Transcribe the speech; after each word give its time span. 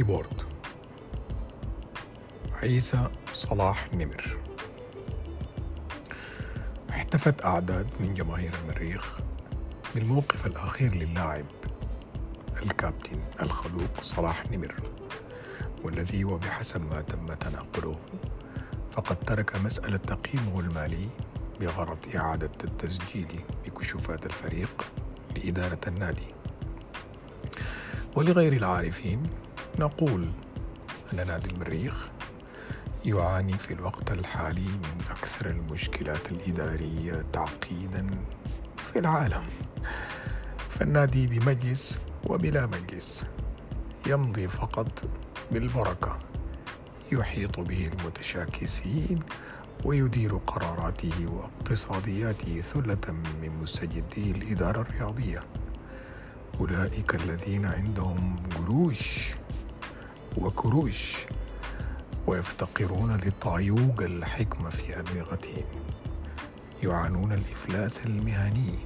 كيبورد 0.00 0.42
عيسى 2.62 3.10
صلاح 3.32 3.94
نمر. 3.94 4.38
احتفت 6.90 7.44
أعداد 7.44 7.86
من 8.00 8.14
جماهير 8.14 8.52
المريخ 8.62 9.18
بالموقف 9.94 10.46
الأخير 10.46 10.94
للاعب 10.94 11.44
الكابتن 12.62 13.20
الخلوق 13.42 14.02
صلاح 14.02 14.50
نمر 14.50 14.74
والذي 15.84 16.24
وبحسب 16.24 16.80
ما 16.80 17.00
تم 17.00 17.34
تناقله 17.34 17.96
فقد 18.92 19.16
ترك 19.16 19.56
مسألة 19.56 19.96
تقييمه 19.96 20.60
المالي 20.60 21.08
بغرض 21.60 21.98
إعادة 22.16 22.50
التسجيل 22.64 23.40
بكشوفات 23.66 24.26
الفريق 24.26 24.86
لإدارة 25.36 25.80
النادي. 25.86 26.28
ولغير 28.16 28.52
العارفين 28.52 29.22
نقول 29.80 30.28
أن 31.12 31.26
نادي 31.26 31.50
المريخ 31.50 31.94
يعاني 33.04 33.58
في 33.58 33.74
الوقت 33.74 34.12
الحالي 34.12 34.66
من 34.66 35.00
أكثر 35.10 35.50
المشكلات 35.50 36.32
الإدارية 36.32 37.24
تعقيدا 37.32 38.06
في 38.76 38.98
العالم. 38.98 39.42
فالنادي 40.70 41.26
بمجلس 41.26 42.00
وبلا 42.26 42.66
مجلس 42.66 43.24
يمضي 44.06 44.48
فقط 44.48 45.02
بالبركة. 45.52 46.18
يحيط 47.12 47.60
به 47.60 47.90
المتشاكسين 47.92 49.20
ويدير 49.84 50.36
قراراته 50.36 51.26
واقتصادياته 51.26 52.62
ثلة 52.74 53.12
من 53.42 53.58
مستجدي 53.62 54.30
الإدارة 54.30 54.80
الرياضية. 54.80 55.42
أولئك 56.60 57.14
الذين 57.14 57.66
عندهم 57.66 58.36
قروش 58.56 59.30
وكروش 60.36 61.16
ويفتقرون 62.26 63.16
لطايوق 63.16 64.02
الحكمة 64.02 64.70
في 64.70 64.98
أدمغتهم. 64.98 65.64
يعانون 66.82 67.32
الإفلاس 67.32 68.06
المهني. 68.06 68.78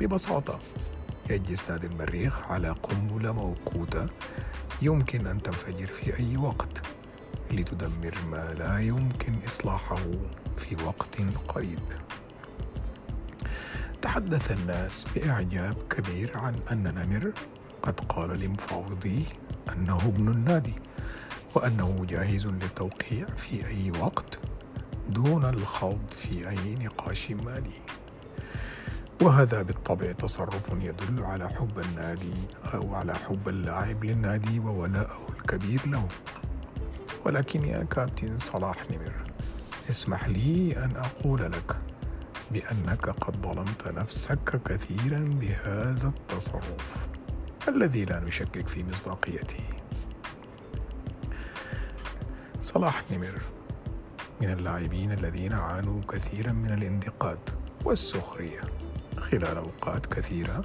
ببساطة 0.00 0.58
يجلس 1.30 1.70
نادي 1.70 1.86
المريخ 1.86 2.42
على 2.42 2.70
قنبلة 2.70 3.32
موقوتة 3.32 4.06
يمكن 4.82 5.26
أن 5.26 5.42
تنفجر 5.42 5.86
في 5.86 6.18
أي 6.18 6.36
وقت 6.36 6.82
لتدمر 7.50 8.14
ما 8.30 8.54
لا 8.54 8.78
يمكن 8.78 9.32
إصلاحه 9.46 9.96
في 10.56 10.76
وقت 10.84 11.20
قريب. 11.48 11.78
تحدث 14.02 14.52
الناس 14.52 15.04
بإعجاب 15.14 15.76
كبير 15.90 16.38
عن 16.38 16.54
أن 16.72 16.82
نمر 16.94 17.32
قد 17.84 18.00
قال 18.08 18.40
لمفاوضيه 18.40 19.24
أنه 19.72 19.96
ابن 19.96 20.28
النادي 20.28 20.74
وأنه 21.54 22.06
جاهز 22.08 22.46
للتوقيع 22.46 23.26
في 23.26 23.66
أي 23.66 23.90
وقت 23.90 24.38
دون 25.08 25.44
الخوض 25.44 26.10
في 26.10 26.48
أي 26.48 26.74
نقاش 26.74 27.30
مالي. 27.30 27.78
وهذا 29.22 29.62
بالطبع 29.62 30.12
تصرف 30.12 30.62
يدل 30.80 31.22
على 31.22 31.48
حب 31.48 31.78
النادي 31.78 32.34
أو 32.74 32.94
على 32.94 33.14
حب 33.14 33.48
اللاعب 33.48 34.04
للنادي 34.04 34.58
وولاءه 34.58 35.28
الكبير 35.36 35.86
له. 35.86 36.08
ولكن 37.24 37.64
يا 37.64 37.84
كابتن 37.84 38.38
صلاح 38.38 38.90
نمر 38.90 39.14
اسمح 39.90 40.28
لي 40.28 40.76
أن 40.84 40.96
أقول 40.96 41.42
لك 41.52 41.76
بأنك 42.50 43.08
قد 43.08 43.36
ظلمت 43.36 43.88
نفسك 43.88 44.62
كثيرا 44.64 45.18
بهذا 45.18 46.08
التصرف. 46.08 47.13
الذي 47.68 48.04
لا 48.04 48.20
نشكك 48.20 48.68
في 48.68 48.84
مصداقيته. 48.84 49.64
صلاح 52.62 53.04
نمر 53.10 53.40
من 54.40 54.50
اللاعبين 54.50 55.12
الذين 55.12 55.52
عانوا 55.52 56.00
كثيرا 56.08 56.52
من 56.52 56.72
الانتقاد 56.72 57.38
والسخرية 57.84 58.60
خلال 59.18 59.56
أوقات 59.56 60.06
كثيرة 60.06 60.62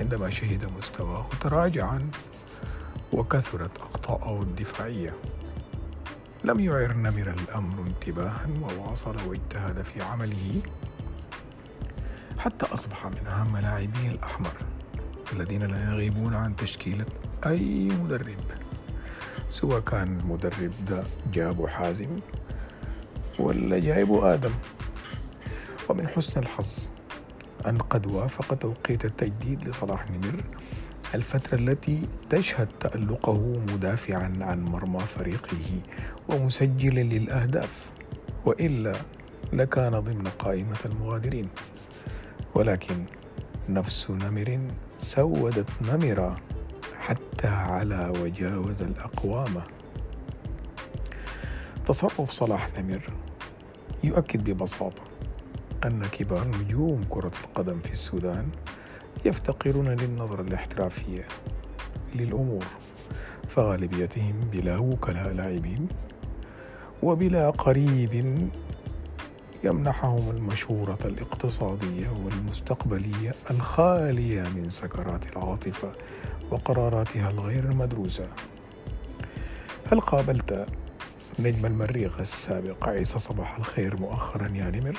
عندما 0.00 0.30
شهد 0.30 0.72
مستواه 0.78 1.26
تراجعا 1.40 2.10
وكثرت 3.12 3.78
أخطاءه 3.78 4.42
الدفاعية. 4.42 5.14
لم 6.44 6.60
يعر 6.60 6.92
نمر 6.92 7.34
الأمر 7.40 7.86
انتباها 7.86 8.46
وواصل 8.62 9.16
واجتهد 9.28 9.82
في 9.82 10.02
عمله 10.02 10.62
حتى 12.38 12.66
أصبح 12.66 13.06
من 13.06 13.26
أهم 13.26 13.56
لاعبي 13.56 14.08
الأحمر. 14.08 14.77
الذين 15.32 15.62
لا 15.62 15.92
يغيبون 15.92 16.34
عن 16.34 16.56
تشكيلة 16.56 17.04
أي 17.46 17.88
مدرب. 17.88 18.36
سواء 19.50 19.80
كان 19.80 20.20
المدرب 20.20 20.72
ده 20.88 21.02
جابه 21.32 21.66
حازم 21.66 22.20
ولا 23.38 23.78
جايبه 23.78 24.34
آدم. 24.34 24.50
ومن 25.88 26.08
حسن 26.08 26.40
الحظ 26.40 26.86
أن 27.66 27.78
قد 27.78 28.06
وافق 28.06 28.54
توقيت 28.54 29.04
التجديد 29.04 29.68
لصلاح 29.68 30.10
نمر 30.10 30.44
الفترة 31.14 31.58
التي 31.58 32.08
تشهد 32.30 32.68
تألقه 32.80 33.62
مدافعا 33.72 34.38
عن 34.40 34.62
مرمى 34.62 35.00
فريقه 35.00 35.80
ومسجلا 36.28 37.00
للأهداف. 37.00 37.86
وإلا 38.44 38.92
لكان 39.52 40.00
ضمن 40.00 40.28
قائمة 40.38 40.78
المغادرين. 40.84 41.48
ولكن 42.54 43.04
نفس 43.68 44.10
نمر 44.10 44.60
سودت 44.98 45.68
نمرة 45.82 46.40
حتى 46.98 47.48
على 47.48 48.12
وجاوز 48.22 48.82
الأقوام. 48.82 49.62
تصرف 51.86 52.30
صلاح 52.30 52.78
نمر 52.78 53.12
يؤكد 54.04 54.50
ببساطة 54.50 55.02
أن 55.84 56.02
كبار 56.12 56.48
نجوم 56.48 57.04
كرة 57.08 57.32
القدم 57.44 57.80
في 57.80 57.92
السودان 57.92 58.48
يفتقرون 59.24 59.88
للنظرة 59.88 60.42
الاحترافية 60.42 61.24
للأمور 62.14 62.64
فغالبيتهم 63.48 64.40
بلا 64.52 64.78
وكلاء 64.78 65.32
لاعبين 65.32 65.88
وبلا 67.02 67.50
قريب 67.50 68.50
يمنحهم 69.64 70.30
المشورة 70.30 70.98
الاقتصادية 71.04 72.08
والمستقبلية 72.24 73.34
الخالية 73.50 74.42
من 74.42 74.70
سكرات 74.70 75.32
العاطفة 75.32 75.92
وقراراتها 76.50 77.30
الغير 77.30 77.64
المدروسة. 77.64 78.26
هل 79.92 80.00
قابلت 80.00 80.66
نجم 81.38 81.66
المريخ 81.66 82.20
السابق 82.20 82.88
عيسى 82.88 83.18
صباح 83.18 83.56
الخير 83.56 83.96
مؤخرا 83.96 84.48
يا 84.48 84.70
نمر؟ 84.70 84.98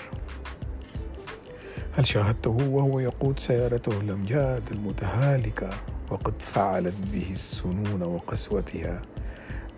هل 1.98 2.08
شاهدته 2.08 2.50
وهو 2.50 3.00
يقود 3.00 3.40
سيارته 3.40 4.00
الأمجاد 4.00 4.64
المتهالكة 4.72 5.70
وقد 6.12 6.34
فعلت 6.40 6.96
به 7.14 7.28
السنون 7.32 8.04
وقسوتها؟ 8.04 9.02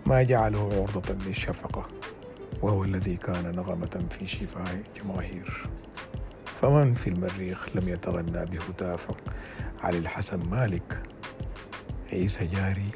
ما 0.06 0.22
جعله 0.22 0.86
عرضة 0.88 1.14
للشفقة؟ 1.26 2.01
وهو 2.62 2.84
الذي 2.84 3.16
كان 3.16 3.56
نغمة 3.56 4.06
في 4.10 4.26
شفاء 4.26 4.82
جماهير. 4.96 5.68
فمن 6.60 6.94
في 6.94 7.10
المريخ 7.10 7.76
لم 7.76 7.88
يتغنى 7.88 8.46
بهتاف 8.46 9.06
علي 9.82 9.98
الحسن 9.98 10.48
مالك 10.50 11.02
عيسى 12.12 12.46
جاري 12.46 12.90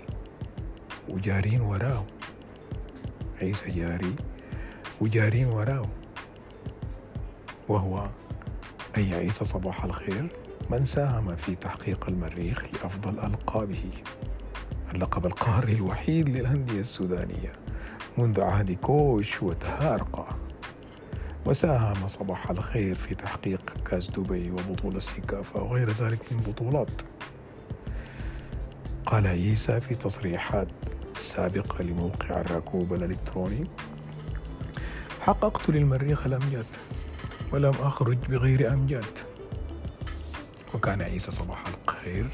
وجارين 1.08 1.60
وراه 1.60 2.04
عيسى 3.42 3.70
جاري 3.70 4.14
وجارين 5.00 5.46
وراه 5.46 5.88
وهو 7.68 8.08
أي 8.96 9.14
عيسى 9.14 9.44
صباح 9.44 9.84
الخير 9.84 10.28
من 10.70 10.84
ساهم 10.84 11.36
في 11.36 11.54
تحقيق 11.54 12.08
المريخ 12.08 12.64
لأفضل 12.64 13.18
ألقابه. 13.18 13.90
اللقب 14.94 15.26
القاري 15.26 15.72
الوحيد 15.72 16.28
للأندية 16.28 16.80
السودانية. 16.80 17.52
منذ 18.18 18.40
عهد 18.40 18.72
كوش 18.72 19.42
وتهارقة 19.42 20.26
وساهم 21.46 22.06
صباح 22.06 22.50
الخير 22.50 22.94
في 22.94 23.14
تحقيق 23.14 23.74
كاس 23.90 24.10
دبي 24.10 24.50
وبطولة 24.50 24.98
سيكافا 24.98 25.60
وغير 25.60 25.90
ذلك 25.90 26.32
من 26.32 26.40
بطولات. 26.40 27.02
قال 29.06 29.26
عيسى 29.26 29.80
في 29.80 29.94
تصريحات 29.94 30.68
سابقة 31.14 31.82
لموقع 31.82 32.40
الركوب 32.40 32.94
الإلكتروني 32.94 33.66
حققت 35.20 35.70
للمريخ 35.70 36.26
الأمجاد 36.26 36.66
ولم 37.52 37.74
أخرج 37.80 38.16
بغير 38.16 38.72
أمجاد. 38.72 39.18
وكان 40.74 41.02
عيسى 41.02 41.30
صباح 41.30 41.64
الخير 41.66 42.28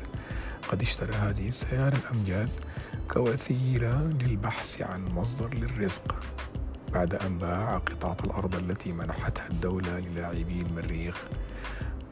قد 0.68 0.82
اشترى 0.82 1.12
هذه 1.12 1.48
السيارة 1.48 1.96
الأمجاد 1.96 2.48
كوسيلة 3.12 4.02
للبحث 4.02 4.82
عن 4.82 5.04
مصدر 5.04 5.54
للرزق 5.54 6.16
بعد 6.92 7.14
أن 7.14 7.38
باع 7.38 7.78
قطعة 7.78 8.16
الأرض 8.24 8.54
التي 8.54 8.92
منحتها 8.92 9.46
الدولة 9.50 9.98
للاعبي 9.98 10.62
المريخ 10.62 11.24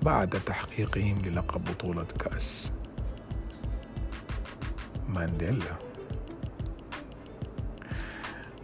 بعد 0.02 0.40
تحقيقهم 0.46 1.22
للقب 1.24 1.64
بطولة 1.64 2.04
كأس 2.04 2.72
مانديلا. 5.08 5.76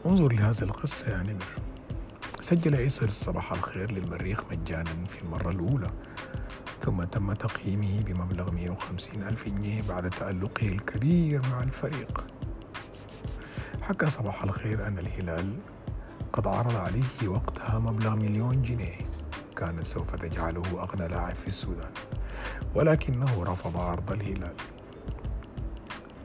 انظر 0.06 0.33
لهذه 0.33 0.62
القصة 0.62 1.11
يا 1.11 1.23
نمر. 1.23 1.59
سجل 2.41 2.75
عيسى 2.75 3.09
صباح 3.09 3.53
الخير 3.53 3.93
للمريخ 3.93 4.44
مجانا 4.50 5.06
في 5.09 5.23
المرة 5.23 5.50
الأولى. 5.50 5.91
ثم 6.87 7.05
تم 7.05 7.33
تقييمه 7.33 8.03
بمبلغ 8.03 8.50
150 8.50 9.23
ألف 9.23 9.49
جنيه 9.49 9.83
بعد 9.88 10.11
تألقه 10.11 10.69
الكبير 10.69 11.43
مع 11.50 11.62
الفريق. 11.62 12.25
حكى 13.83 14.11
صباح 14.11 14.43
الخير 14.44 14.87
أن 14.87 14.99
الهلال 14.99 15.56
قد 16.33 16.47
عرض 16.47 16.77
عليه 16.77 17.29
وقتها 17.29 17.79
مبلغ 17.79 18.17
مليون 18.17 18.62
جنيه 18.62 18.97
كانت 19.56 19.87
سوف 19.87 20.17
تجعله 20.17 20.62
أغنى 20.83 21.09
لاعب 21.09 21.35
في 21.35 21.49
السودان 21.49 21.91
ولكنه 22.75 23.44
رفض 23.44 23.77
عرض 23.77 24.12
الهلال. 24.12 24.55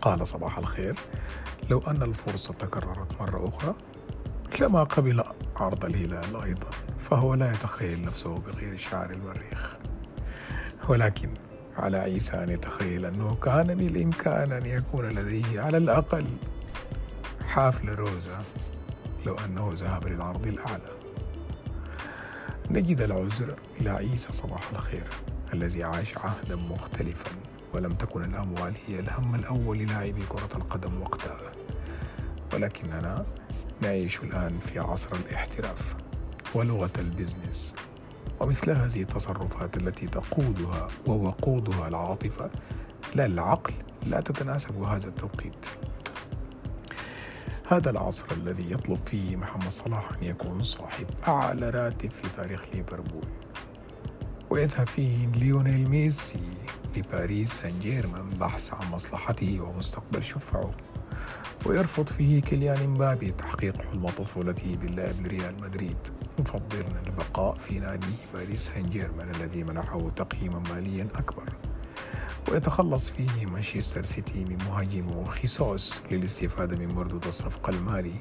قال 0.02 0.28
صباح 0.28 0.58
الخير 0.58 0.96
لو 1.69 1.80
أن 1.80 2.04
الفرصة 2.04 2.54
تكررت 2.54 3.22
مرة 3.22 3.50
أخرى 3.50 3.75
لما 4.60 4.84
قبل 4.84 5.24
عرض 5.56 5.86
الهلال 5.86 6.36
أيضا 6.36 6.69
فهو 7.00 7.34
لا 7.34 7.54
يتخيل 7.54 8.06
نفسه 8.06 8.36
بغير 8.36 8.78
شعر 8.78 9.10
المريخ. 9.10 9.81
ولكن 10.89 11.30
على 11.78 11.98
عيسى 11.98 12.44
أن 12.44 12.50
يتخيل 12.50 13.06
أنه 13.06 13.36
كان 13.36 13.75
بالإمكان 13.75 14.51
أن 14.51 14.66
يكون 14.66 15.06
لديه 15.06 15.62
على 15.62 15.78
الأقل 15.78 16.25
حافل 17.48 17.89
روزا 17.89 18.44
لو 19.25 19.36
أنه 19.36 19.72
ذهب 19.75 20.07
للعرض 20.07 20.48
الأعلى. 20.48 20.92
نجد 22.69 23.01
العذر 23.01 23.56
إلى 23.81 23.89
عيسى 23.89 24.33
صباح 24.33 24.69
الخير 24.72 25.07
الذي 25.54 25.83
عاش 25.83 26.18
عهدا 26.18 26.56
مختلفا 26.56 27.31
ولم 27.74 27.94
تكن 27.94 28.24
الأموال 28.24 28.74
هي 28.88 29.00
الهم 29.00 29.36
الأول 29.36 29.77
للاعبي 29.77 30.24
كرة 30.30 30.50
القدم 30.56 31.01
وقتها. 31.01 31.51
ولكننا 32.54 33.25
نعيش 33.81 34.19
الآن 34.19 34.60
في 34.60 34.80
عصر 34.80 35.16
الاحتراف 35.16 35.95
ولغة 36.54 36.92
البزنس. 37.00 37.75
ومثل 38.41 38.71
هذه 38.71 39.01
التصرفات 39.01 39.77
التي 39.77 40.07
تقودها 40.07 40.88
ووقودها 41.07 41.88
العاطفة 41.88 42.49
لا 43.15 43.25
العقل 43.25 43.73
لا 44.05 44.21
تتناسب 44.21 44.83
هذا 44.83 45.07
التوقيت. 45.07 45.65
هذا 47.67 47.89
العصر 47.89 48.25
الذي 48.31 48.71
يطلب 48.71 48.99
فيه 49.05 49.35
محمد 49.35 49.71
صلاح 49.71 50.09
أن 50.11 50.27
يكون 50.27 50.63
صاحب 50.63 51.07
أعلى 51.27 51.69
راتب 51.69 52.11
في 52.11 52.29
تاريخ 52.38 52.61
ليفربول 52.73 53.25
ويذهب 54.49 54.88
فيه 54.88 55.27
ليونيل 55.27 55.89
ميسي 55.89 56.49
لباريس 56.97 57.53
سان 57.53 57.79
جيرمان 57.79 58.29
بحث 58.29 58.73
عن 58.73 58.91
مصلحته 58.91 59.61
ومستقبل 59.61 60.23
شفعه 60.23 60.71
ويرفض 61.65 62.07
فيه 62.07 62.41
كيليان 62.41 62.89
مبابي 62.89 63.31
تحقيق 63.31 63.81
حلم 63.81 64.09
طفولته 64.09 64.75
باللعب 64.81 65.21
لريال 65.21 65.61
مدريد. 65.61 65.97
مفضلا 66.39 66.86
البقاء 67.07 67.57
في 67.57 67.80
نادي 67.80 68.13
باريس 68.33 68.68
سان 68.68 68.89
جيرمان 68.89 69.36
الذي 69.36 69.63
منحه 69.63 70.10
تقييما 70.16 70.60
ماليا 70.60 71.07
أكبر. 71.16 71.54
ويتخلص 72.51 73.10
فيه 73.10 73.45
مانشستر 73.45 74.06
سيتي 74.06 74.45
من 74.45 74.57
مهاجمه 74.57 75.25
خيسوس 75.25 76.01
للاستفادة 76.12 76.78
من 76.78 76.95
مردود 76.95 77.28
الصفقة 77.28 77.69
المالي 77.69 78.13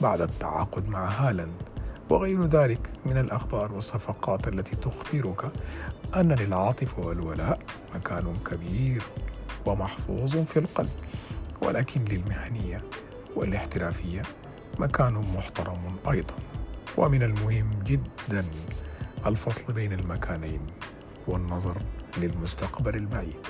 بعد 0.00 0.20
التعاقد 0.20 0.88
مع 0.88 1.08
هالاند. 1.08 1.62
وغير 2.10 2.44
ذلك 2.44 2.90
من 3.06 3.18
الأخبار 3.18 3.72
والصفقات 3.72 4.48
التي 4.48 4.76
تخبرك 4.76 5.50
أن 6.16 6.32
للعاطفة 6.32 7.06
والولاء 7.06 7.58
مكان 7.94 8.36
كبير 8.50 9.02
ومحفوظ 9.66 10.36
في 10.36 10.58
القلب 10.58 10.90
ولكن 11.62 12.04
للمهنية 12.04 12.82
والاحترافية 13.36 14.22
مكان 14.78 15.12
محترم 15.36 15.96
أيضا. 16.10 16.34
ومن 16.96 17.22
المهم 17.22 17.70
جدا. 17.84 18.44
الفصل 19.26 19.72
بين 19.72 19.92
المكانين 19.92 20.60
والنظر 21.26 21.76
للمستقبل 22.18 22.94
البعيد. 22.94 23.46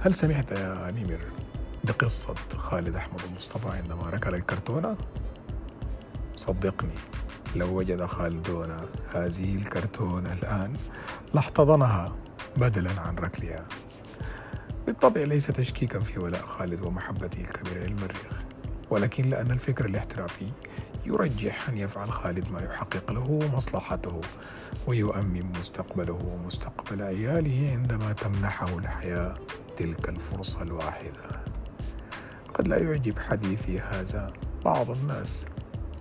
هل 0.00 0.14
سمعت 0.14 0.52
يا 0.52 0.90
نمر 0.90 1.20
بقصة 1.84 2.34
خالد 2.56 2.96
أحمد 2.96 3.20
المصطفى 3.30 3.68
عندما 3.68 4.10
ركل 4.10 4.34
الكرتونة؟ 4.34 4.96
صدقني 6.36 6.94
لو 7.56 7.78
وجد 7.78 8.04
خالدون 8.04 8.76
هذه 9.14 9.56
الكرتونة 9.56 10.32
الآن 10.32 10.76
لاحتضنها 11.34 12.16
بدلا 12.56 13.00
عن 13.00 13.16
ركلها. 13.16 13.64
بالطبع 14.86 15.20
ليس 15.20 15.46
تشكيكا 15.46 15.98
في 15.98 16.18
ولاء 16.20 16.42
خالد 16.42 16.80
ومحبته 16.80 17.40
الكبيرة 17.40 17.84
للمريخ 17.84 18.42
ولكن 18.90 19.30
لأن 19.30 19.50
الفكر 19.50 19.84
الاحترافي 19.86 20.46
يرجح 21.06 21.68
أن 21.68 21.78
يفعل 21.78 22.12
خالد 22.12 22.50
ما 22.50 22.60
يحقق 22.60 23.12
له 23.12 23.50
مصلحته 23.54 24.20
ويؤمن 24.86 25.52
مستقبله 25.60 26.12
ومستقبل 26.12 27.02
عياله 27.02 27.70
عندما 27.72 28.12
تمنحه 28.12 28.78
الحياة 28.78 29.38
تلك 29.76 30.08
الفرصة 30.08 30.62
الواحدة. 30.62 31.44
قد 32.54 32.68
لا 32.68 32.78
يعجب 32.78 33.18
حديثي 33.18 33.80
هذا. 33.80 34.32
بعض 34.64 34.90
الناس 34.90 35.46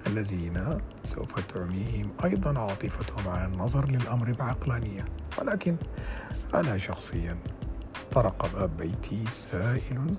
الذين 0.08 0.78
سوف 1.04 1.40
تعميهم 1.40 2.10
أيضا 2.24 2.60
عاطفتهم 2.60 3.28
على 3.28 3.46
النظر 3.46 3.88
للأمر 3.88 4.32
بعقلانية. 4.32 5.06
ولكن 5.38 5.76
أنا 6.54 6.78
شخصيا 6.78 7.38
طرق 8.12 8.54
باب 8.54 8.78
بيتي 8.78 9.26
سائل 9.30 10.16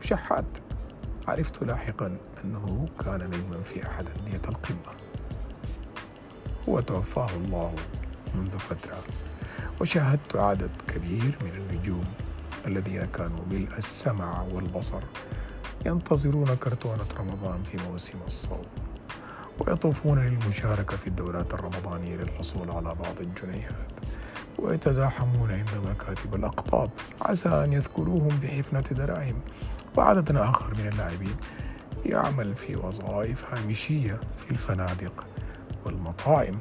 شحات. 0.00 0.58
عرفت 1.28 1.62
لاحقا 1.62 2.18
أنه 2.44 2.88
كان 3.04 3.26
نجما 3.26 3.62
في 3.62 3.86
أحد 3.86 4.08
أندية 4.08 4.48
القمة. 4.48 4.94
وتوفاه 6.68 7.30
الله 7.36 7.74
منذ 8.34 8.58
فترة 8.58 8.96
وشاهدت 9.80 10.36
عدد 10.36 10.70
كبير 10.88 11.38
من 11.42 11.50
النجوم 11.50 12.04
الذين 12.66 13.04
كانوا 13.04 13.44
ملء 13.50 13.78
السمع 13.78 14.42
والبصر 14.42 15.00
ينتظرون 15.86 16.54
كرتونة 16.56 17.06
رمضان 17.18 17.62
في 17.62 17.78
موسم 17.90 18.18
الصوم 18.26 18.64
ويطوفون 19.60 20.18
للمشاركة 20.18 20.96
في 20.96 21.06
الدورات 21.06 21.54
الرمضانية 21.54 22.16
للحصول 22.16 22.70
على 22.70 22.94
بعض 22.94 23.20
الجنيهات 23.20 23.90
ويتزاحمون 24.58 25.50
عند 25.50 25.70
مكاتب 25.90 26.34
الأقطاب 26.34 26.90
عسى 27.22 27.48
أن 27.48 27.72
يذكروهم 27.72 28.40
بحفنة 28.42 28.80
دراهم 28.80 29.40
وعدد 29.96 30.36
آخر 30.36 30.74
من 30.74 30.88
اللاعبين 30.88 31.36
يعمل 32.06 32.54
في 32.54 32.76
وظائف 32.76 33.54
هامشية 33.54 34.20
في 34.36 34.50
الفنادق 34.50 35.24
والمطاعم. 35.84 36.58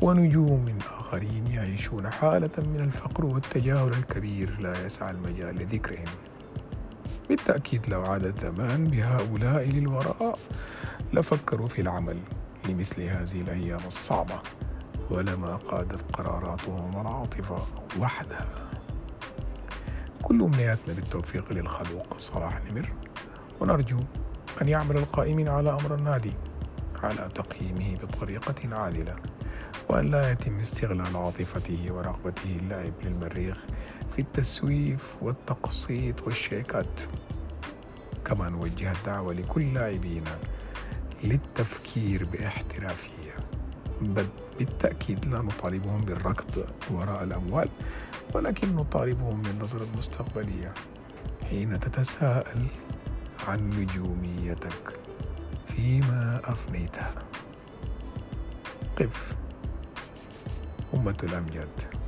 ونجوم 0.00 0.78
آخرين 0.98 1.46
يعيشون 1.46 2.10
حالة 2.10 2.50
من 2.58 2.80
الفقر 2.80 3.24
والتجاهل 3.26 3.92
الكبير 3.92 4.60
لا 4.60 4.86
يسعى 4.86 5.10
المجال 5.10 5.56
لذكرهم. 5.56 6.08
بالتأكيد 7.28 7.88
لو 7.88 8.02
عاد 8.02 8.24
الزمان 8.24 8.88
بهؤلاء 8.88 9.70
للوراء 9.70 10.38
لفكروا 11.12 11.68
في 11.68 11.80
العمل 11.80 12.18
لمثل 12.68 13.02
هذه 13.02 13.40
الأيام 13.40 13.80
الصعبة 13.86 14.38
ولما 15.10 15.56
قادت 15.56 16.02
قراراتهم 16.12 17.00
العاطفة 17.00 17.58
وحدها. 18.00 18.46
كل 20.32 20.42
أمنياتنا 20.42 20.94
بالتوفيق 20.94 21.52
للخلوق. 21.52 22.18
صلاح 22.18 22.64
نمر 22.64 22.92
ونرجو 23.60 24.00
أن 24.62 24.68
يعمل 24.68 24.96
القائمين 24.96 25.48
على 25.48 25.70
أمر 25.70 25.94
النادي 25.94 26.32
على 27.02 27.28
تقييمه 27.34 27.96
بطريقة 28.02 28.76
عادلة 28.76 29.16
وأن 29.88 30.10
لا 30.10 30.32
يتم 30.32 30.60
استغلال 30.60 31.16
عاطفته 31.16 31.86
ورغبته 31.90 32.58
اللعب 32.62 32.92
للمريخ 33.04 33.56
في 34.16 34.22
التسويف 34.22 35.14
والتقسيط 35.22 36.22
والشيكات. 36.22 37.00
كما 38.24 38.48
نوجه 38.48 38.92
الدعوة 38.92 39.32
لكل 39.34 39.74
لاعبينا 39.74 40.38
للتفكير 41.24 42.24
باحترافية. 42.32 43.36
بل 44.00 44.26
بالتأكيد 44.58 45.26
لا 45.26 45.42
نطالبهم 45.42 46.00
بالركض 46.00 46.64
وراء 46.90 47.24
الأموال. 47.24 47.68
ولكن 48.34 48.74
نطالبهم 48.76 49.42
بالنظرة 49.42 49.86
المستقبلية 49.94 50.74
حين 51.50 51.80
تتساءل 51.80 52.66
عن 53.48 53.70
نجوميتك 53.70 54.98
فيما 55.66 56.40
أفنيتها. 56.44 57.14
قف. 58.98 59.34
أمة 60.94 61.16
الأمجاد. 61.22 62.01